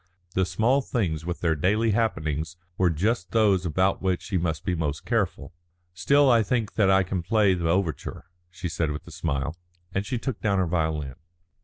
[0.33, 4.73] The small things with their daily happenings were just those about which she must be
[4.73, 5.53] most careful.
[5.93, 9.55] "Still I think that I can play the overture," she said with a smile,
[9.93, 11.13] and she took down her violin.